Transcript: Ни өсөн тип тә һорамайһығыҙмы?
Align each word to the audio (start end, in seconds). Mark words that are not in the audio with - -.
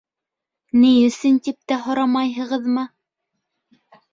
Ни 0.83 0.89
өсөн 1.09 1.37
тип 1.49 1.59
тә 1.73 1.79
һорамайһығыҙмы? 1.83 2.87